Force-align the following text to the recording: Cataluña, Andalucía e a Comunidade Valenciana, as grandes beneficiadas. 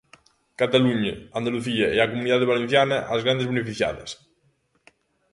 Cataluña, 0.61 1.13
Andalucía 1.39 1.87
e 1.95 1.97
a 1.99 2.09
Comunidade 2.11 2.49
Valenciana, 2.51 2.97
as 3.13 3.23
grandes 3.25 3.49
beneficiadas. 3.51 4.09